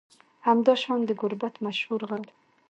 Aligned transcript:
همداشان 0.47 0.99
د 1.05 1.09
گربت 1.21 1.55
مشهور 1.65 2.01
غر 2.09 2.23